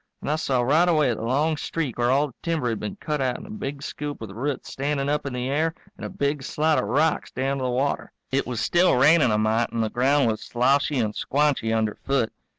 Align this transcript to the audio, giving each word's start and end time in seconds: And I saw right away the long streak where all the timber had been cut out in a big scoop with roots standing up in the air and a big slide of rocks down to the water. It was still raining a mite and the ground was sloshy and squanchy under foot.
And 0.21 0.31
I 0.31 0.35
saw 0.35 0.63
right 0.63 0.89
away 0.89 1.13
the 1.13 1.21
long 1.21 1.57
streak 1.57 1.99
where 1.99 2.09
all 2.09 2.25
the 2.29 2.33
timber 2.41 2.69
had 2.69 2.79
been 2.79 2.95
cut 2.95 3.21
out 3.21 3.37
in 3.37 3.45
a 3.45 3.51
big 3.51 3.83
scoop 3.83 4.19
with 4.19 4.31
roots 4.31 4.71
standing 4.71 5.09
up 5.09 5.27
in 5.27 5.33
the 5.33 5.47
air 5.47 5.75
and 5.95 6.03
a 6.03 6.09
big 6.09 6.41
slide 6.41 6.79
of 6.79 6.85
rocks 6.85 7.29
down 7.29 7.57
to 7.59 7.65
the 7.65 7.69
water. 7.69 8.11
It 8.31 8.47
was 8.47 8.59
still 8.61 8.95
raining 8.95 9.29
a 9.29 9.37
mite 9.37 9.71
and 9.71 9.83
the 9.83 9.91
ground 9.91 10.27
was 10.27 10.41
sloshy 10.41 10.97
and 10.97 11.13
squanchy 11.13 11.71
under 11.71 11.93
foot. 11.93 12.33